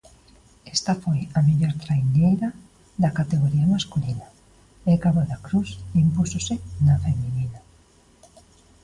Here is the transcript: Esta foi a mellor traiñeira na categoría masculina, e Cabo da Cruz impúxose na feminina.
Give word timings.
Esta 0.75 0.93
foi 1.03 1.19
a 1.37 1.39
mellor 1.47 1.73
traiñeira 1.83 2.47
na 3.01 3.09
categoría 3.19 3.71
masculina, 3.75 4.27
e 4.89 4.91
Cabo 5.03 5.21
da 5.29 5.37
Cruz 5.45 5.69
impúxose 6.03 6.55
na 6.85 6.95
feminina. 7.05 7.59